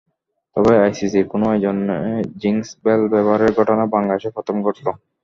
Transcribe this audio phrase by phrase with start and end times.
[0.55, 1.97] তবে আইসিসির কোনো আয়োজনে
[2.41, 4.85] জিংস বেল ব্যবহারের ঘটনা বাংলাদেশে প্রথম ঘটল।